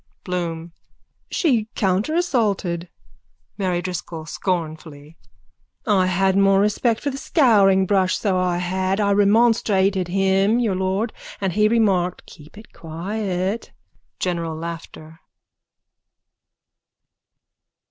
BLOOM: 0.23 0.71
She 1.29 1.67
counterassaulted. 1.75 2.87
MARY 3.59 3.83
DRISCOLL: 3.83 4.25
(Scornfully.) 4.25 5.15
I 5.85 6.07
had 6.07 6.35
more 6.35 6.59
respect 6.59 6.99
for 7.01 7.11
the 7.11 7.19
scouringbrush, 7.19 8.17
so 8.17 8.35
I 8.35 8.57
had. 8.57 8.99
I 8.99 9.11
remonstrated 9.13 10.07
with 10.07 10.15
him, 10.15 10.57
Your 10.59 10.73
lord, 10.73 11.13
and 11.39 11.53
he 11.53 11.67
remarked: 11.67 12.25
keep 12.25 12.57
it 12.57 12.73
quiet. 12.73 13.73
_(General 14.19 14.59
laughter.) 14.59 15.19